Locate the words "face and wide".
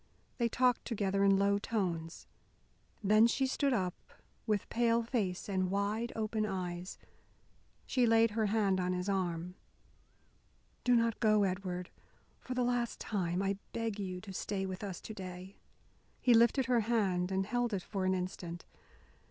5.03-6.11